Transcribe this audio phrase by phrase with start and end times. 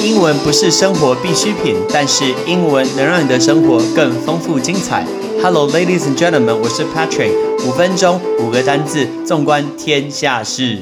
[0.00, 5.04] 英文不是生活必需品，但是英文能让你的生活更丰富精彩。
[5.42, 7.32] Hello, ladies and gentlemen，我是 Patrick。
[7.66, 10.78] 五分钟，五个单字，纵观天下事。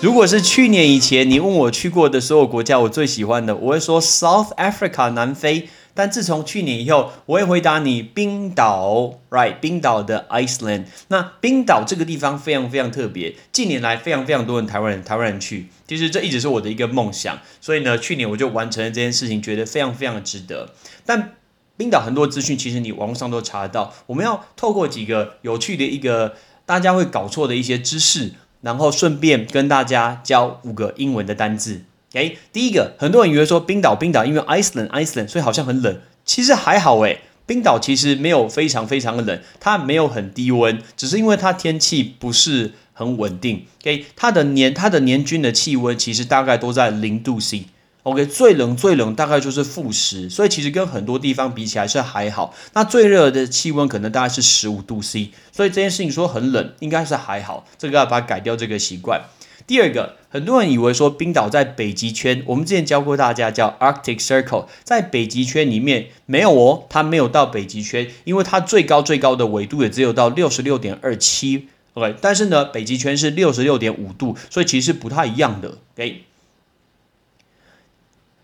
[0.00, 5.68] 如果是去年以前，你问我去过的所有国家，我最喜欢的，我会说 South Africa 南非。
[5.98, 9.58] 但自从去年以后，我会回答你冰岛，right？
[9.58, 10.84] 冰岛的 Iceland。
[11.08, 17.40] 那冰岛这个地方非常非常特别，近年来非常非常多人台湾人台湾人去，其实这一直是我的一个梦想。
[17.60, 20.72] 所以呢，去年我就完成了这件事情，觉得非常非常的值得。
[21.04, 21.34] 但
[21.76, 31.82] 冰岛很多资讯其实你网络上都查得到，我们要透过几个有趣的一个大家会搞错的一些知识，然后顺便跟大家教五个英文的单字。
[32.14, 36.00] 哎，第一个，很多人以为说冰岛，冰岛因为 Iceland Iceland，所以好像很冷。
[36.24, 43.66] 其实还好诶，冰岛其实没有非常非常的冷，它没有很低温，只是因为它天气不是很稳定。
[43.82, 47.66] OK，它的年它的年均的气温其实大概都在零度 C。
[48.04, 52.54] OK，最冷最冷大概就是负十，所以其实跟很多地方比起来是还好。
[52.72, 57.66] 那最热的气温可能大概是十五度 C，所以这件事情说很冷，应该是还好。
[57.76, 59.20] 这个要把它改掉这个习惯。
[59.68, 76.22] 第二个，很多人以为说冰岛在北极圈，我们之前教过大家叫 Arctic Circle，在北极圈里面没有哦，它没有到北极圈，因为它最高最高的纬度也只有到六十六点二七，OK，但是呢，北极圈是六十六点五度，所以其实不太一样的，OK。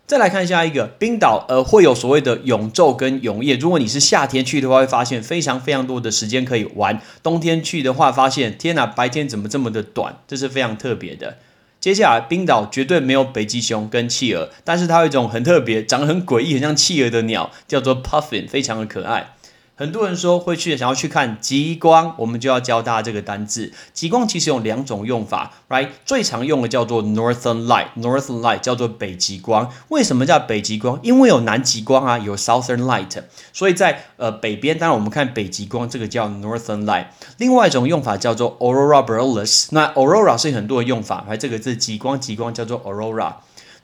[0.06, 3.56] 再来看下一个冰岛，呃，会有所谓的永昼跟永夜。
[3.56, 10.16] 如果你是夏天去的话，会发现非常非常多的时间可以玩；冬天去的话，发现天哪，白天怎么这么的短？
[10.28, 11.38] 这是非常特别的。
[11.80, 19.34] 接下来，冰岛绝对没有北极熊跟企鹅，但是它有一种很特别、长得很诡异、很像企鹅的鸟，叫做 Puffin，非常的可爱。
[19.76, 23.72] 很多人说会去想要去看极光，我们就要教大家这个单字。
[23.92, 25.88] 极光其实有两种用法，right？
[26.06, 29.68] 最常用的叫做 Northern Light，Northern Light 叫做北极光。
[29.88, 31.00] 为什么叫北极光？
[31.02, 33.20] 因为有南极光啊，有 Southern Light，
[33.52, 37.06] 所以在呃北边，当然我们看北极光，这个叫 Northern Light。
[37.38, 43.32] 另外一种用法叫做 Aurora Borealis，那 Aurora 是很多的用法，来这个字极光极光叫做 Aurora。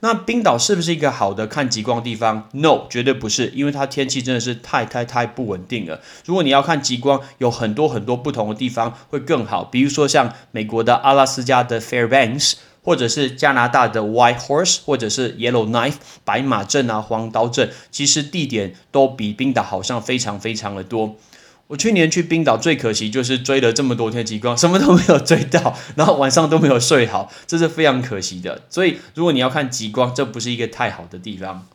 [0.02, 6.00] 那冰岛是不是一个好的看极光的地方？No，绝对不是，因为它天气真的是太太太不稳定了。
[6.24, 21.16] 如果你要看极光，有很多很多不同的地方会更好，比如说像美国的阿拉斯加的 Fairbanks，或者是加拿大的 White Horse，或者是 Yellowknife 白马镇啊、黄刀镇，其实地点都比冰岛好像非常非常的多。
[21.70, 28.62] 我去年去冰岛最可惜就是追了这么多天极光，什么都没有追到，然后晚上都没有睡好，这是非常可惜的。
[28.68, 31.68] 所以如果你要看极光，这不是一个太好的地方。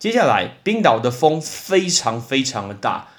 [0.00, 3.10] 接下来，冰岛的风非常非常的大。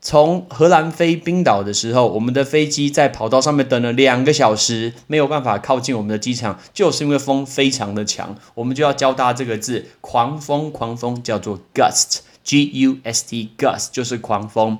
[0.00, 8.34] 从荷兰飞冰岛的时候，我们的飞机在跑道上面等了两个小时，没有办法靠近我们的机场，就是因为风非常的强。
[8.54, 14.78] 我们就要教大家这个字，狂风，狂风叫做 gust G U S T gust 就是狂风。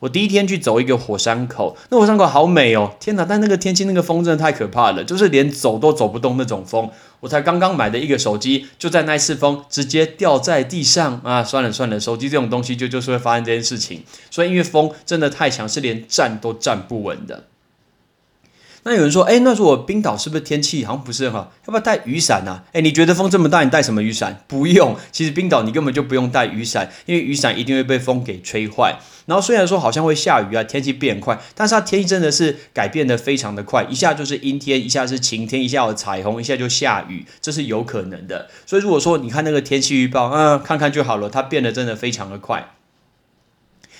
[0.00, 2.94] 我第一天去走一个火山口，那火山口好美哦！
[3.00, 6.90] 天哪，但那个天气那个风真的太可怕了，就是连走都走不动那种风。
[7.20, 11.42] 我才刚刚买的一个手机，就在那一次风直接掉在地上啊！
[11.42, 14.02] 算了算了，手机这种东西就就是会发生这件事情。
[14.30, 17.44] 所以因为风真的太强，是连站都站不稳的。
[18.86, 21.52] 那有人说，哎，那如果冰岛是不是天气好像不是很好？
[21.66, 22.62] 要不要带雨伞呢？
[22.72, 24.42] 哎，你觉得风这么大，你带什么雨伞？
[24.46, 28.98] 不用，其实冰岛你根本就不用带雨伞，因为雨伞一定会被风给吹坏。
[29.26, 38.48] 然后虽然说好像会下雨啊，天气变快，但是它天气真的是改变的非常的快，一下就是阴天，一下是晴天，一下有彩虹，一下就下雨，这是有可能的。
[38.66, 42.68] 所以如果说你看那个天气预报，嗯，看看就好了，它变得真的非常的快。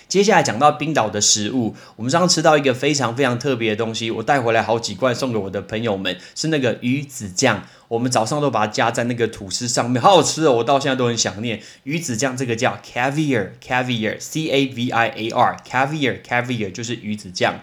[0.08, 7.64] 接下来讲到冰岛的食物，我们刚刚吃到一个非常非常特别的东西，我带回来好几罐送给我的朋友们，是那个鱼子酱。
[7.88, 10.52] 我们早上都把它加在那个吐司上面，好好吃哦！
[10.52, 17.60] 我到现在都很想念鱼子酱，这个叫 caviar，caviar，c a v i a r，caviar，caviar 就是鱼子酱。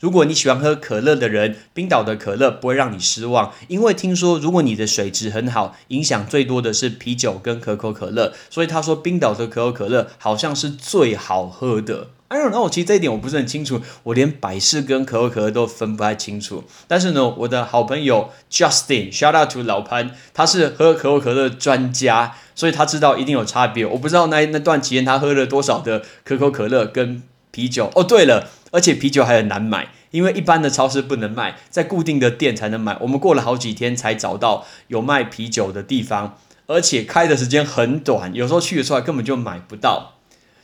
[0.00, 12.08] 如果你喜欢喝可乐的人，冰岛的可乐不会让你失望，因为听说如果你的水质很好，影响最多的是啤酒跟可口可乐，所以他说冰岛的可口可乐好像是最好喝的。
[12.28, 16.64] 哎呦，那我其实这一点我不是很清楚，我连百事跟可口可乐都分不太清楚。
[16.86, 23.84] 但是呢，我的好朋友 Justin，shout out to 老潘，他是喝可口可乐专家，所以他知道一定有差别。
[23.84, 27.90] 我不知道那那段期间他喝了多少的可口可乐跟啤酒。
[27.96, 28.48] 哦，对了。
[28.70, 32.96] 而且啤酒还很难买，因为一般的超市不能卖，在固定的店才能买。
[33.00, 40.14] 我们过了好几天才找到有卖啤酒的地方，而且开的时间很短，有时候去的时候根本就买不到。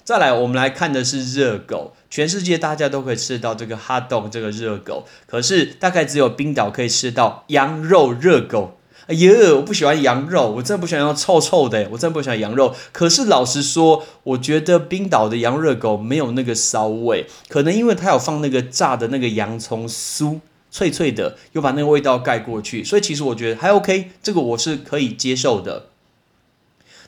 [0.05, 8.79] 再来，我们来看的是热狗，全世界大家都可以吃到这个 hot dog 这个热狗，可是大概只有冰岛可以吃到羊肉热狗。
[9.06, 12.75] 哎呀，我不喜欢羊肉，我真的不喜欢臭臭的，我真的不喜欢羊肉。
[12.91, 20.41] 可是老实说，我觉得冰岛的羊热狗没有那个骚味，可能因为它有放那个炸的那个洋葱酥，
[20.73, 25.87] 脆脆的，又把那个味道盖过去，所以其实我觉得还 OK，这个我是可以接受的。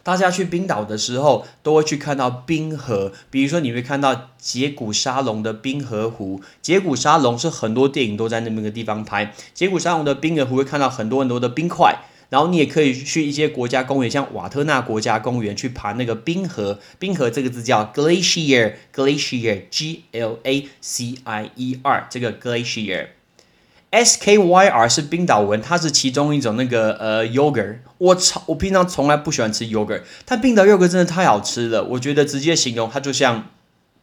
[0.09, 6.41] 大家去冰岛的时候，都会去看到冰河，比如说你会看到杰古沙龙的冰河湖。
[6.63, 9.35] 杰古沙龙是很多电影都在那边的地方拍。
[9.53, 11.99] 杰古沙龙的冰河湖会看到很多很多的冰块，
[12.31, 16.79] 然后你也可以去一些国家公园，像瓦特纳国家公园去爬那个冰河。
[16.99, 23.09] 冰河这个字叫 glacier，glacier，G L A C I E R，这个 glacier。
[23.91, 27.79] S K Y R 是冰岛文，它是其中一种那个呃 yogurt。
[27.97, 31.83] 我超我平常从来不喜欢吃 yogurt，但冰岛 yogurt 真的太好吃了。
[31.85, 33.47] 我觉得直接形容它就像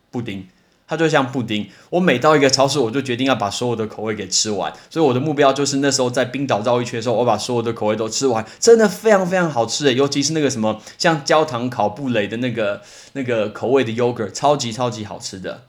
[0.10, 0.48] 布丁，
[0.88, 1.70] 它就像布丁。
[1.92, 4.74] 我每到一个超市，我就决定要把所有的口味给吃完。
[4.90, 9.94] 所以我的目标就是那时候在冰岛绕一圈的时候，我把所有的口味都吃完，真的非常非常好吃的。
[9.94, 12.82] 尤其是那个什么像焦糖烤布雷的那个
[13.14, 15.66] 那个口味的 yogurt，超级超级好吃的。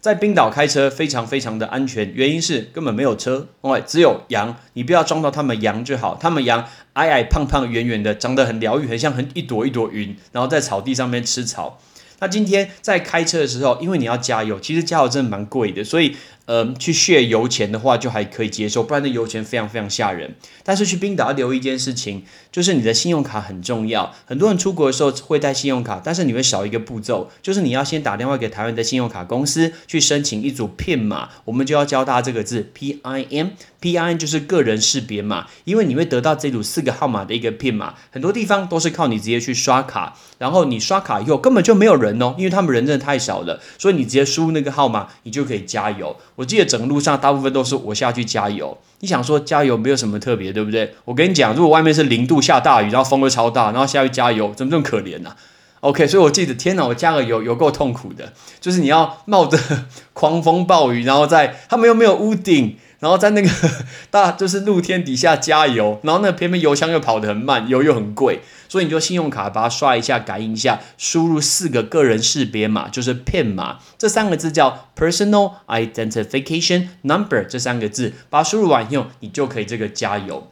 [0.00, 6.16] 在冰岛开车非常非常的安全，原因是根本没有车，哦，只有羊，你不要撞到他们羊就好。
[6.20, 6.64] 他们羊
[6.94, 11.80] 矮矮胖胖圆圆的，长得很疗愈，很像很一朵一朵云，然后在草地上面吃草。
[12.20, 16.16] 那今天在开车的时候，因为你要加油，其实加油真的蛮贵的，所以。
[16.48, 20.34] 呃，去血油钱的话就还可以接受，不然那油钱非常非常吓人。
[20.64, 24.14] 但是去冰岛要留意一件事情，就是你的信用卡很重要。
[24.24, 31.28] 很多人出国的时候会带信用卡，但是你会少一个步骤，就是你要先打电话给台湾的信用卡公司去申请一组 PIN 码。
[31.44, 37.94] 我们就要教大家这个字 PIN，PIN 就是个人识别码，因为你会得到这组四个号码的一个 PIN 码。
[38.10, 46.16] 很多地方都是靠你直接去刷卡，然后你刷卡以后根本就没有人哦，因为他们人真的太少了，所以你直接输入那个号码，你就可以加油。
[46.38, 48.78] 我记得整个路上大部分都是我下去加油。
[49.00, 50.94] 你想说加油没有什么特别，对不对？
[51.04, 55.34] 我跟你讲，如果外面是零度下大雨，然后风又超大，然后下去加油，怎么这么可怜呢
[55.80, 59.58] ？OK，所以我记得，天哪，我加个油有够痛苦的，就是你要冒着
[60.14, 62.76] 狂风暴雨，然后在他们又没有屋顶。
[63.00, 63.48] 然后在那个
[64.10, 80.50] 大就是露天底下加油，然后那偏偏油箱又跑得很慢，油又很贵，所以你就信用卡把它刷一下，感应一下，输入四个个人识别码，就是 PIN 码，这三个字叫 Personal Identification Number，这三个字把它输入完以后，你就可以这个加油，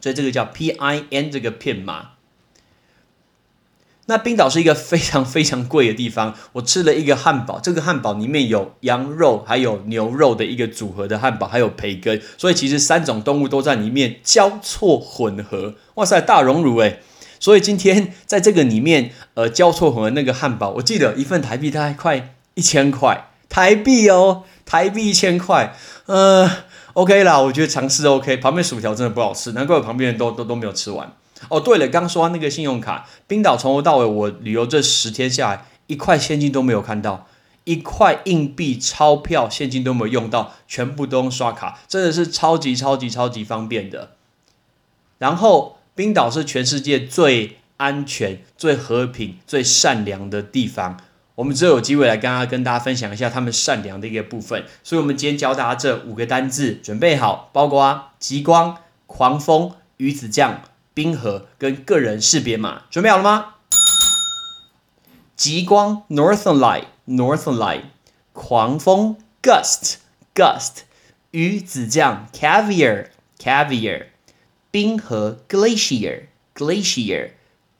[0.00, 2.13] 所以这个叫 PIN 这个 PIN 码。
[4.06, 6.34] 那冰岛是一个非常非常贵的地方。
[6.52, 15.74] 我吃了一个汉堡，这个汉堡里面有羊肉还有牛肉的一个组合的汉堡，还有培根，所以其实三种动物都在里面交错混合。
[15.94, 17.00] 哇塞，大熔炉诶。
[17.40, 25.74] 所以今天在这个里面，呃，交错混合那个汉堡，我记得一份台币大概快一千块台币哦，台币一千块。
[26.06, 26.50] 呃
[26.94, 28.36] ，OK 啦，我觉得尝试 OK。
[28.36, 31.12] 旁边薯条真的不好吃，难怪我旁边人都都都没有吃完。
[31.48, 37.26] 哦，对了，刚说那个信用卡，冰岛从头到尾我旅游这十天下来，一块现金都没有看到，
[37.64, 44.12] 一块硬币、钞票、现金都没有用到，全部都用刷卡，真的是超级超级超级方便的。
[45.18, 50.98] 然后，冰岛是全世界最安全、最和平、最善良的地方。
[51.36, 54.64] 我们之后有机会来跟大家跟大家分享一下他们善良的一个部分。
[54.82, 60.62] 所以，我们今天教大家这五个单字，准备好，包括极光、狂风、鱼子酱。
[60.94, 63.54] 冰河跟个人识别码准备好了吗？
[65.36, 67.82] 极光 Northern Light，Northern Light，
[68.32, 70.82] 狂风 Gust，Gust，
[71.32, 74.06] 鱼子酱 Caviar，Caviar，
[74.70, 77.30] 冰河 Glacier，Glacier，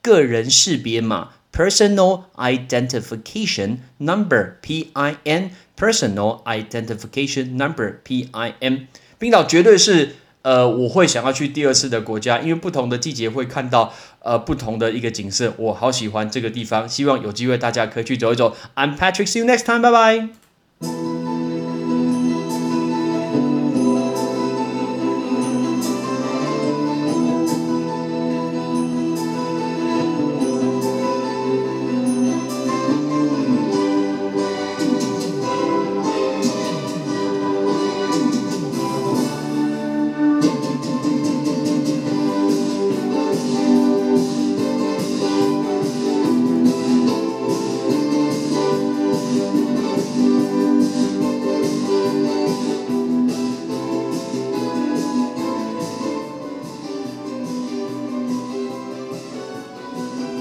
[0.02, 10.16] 个人识别码 Personal Identification Number，P-I-N，Personal Identification Number，P-I-N，冰岛绝对是。
[10.44, 18.54] 呃，我会想要去第二次的国家，因为不同的季节会看到呃不同的一个景色，我好喜欢这个地方，希望有机会大家可以去走一走。
[18.76, 21.13] I'm Patrick，see you next time，拜拜。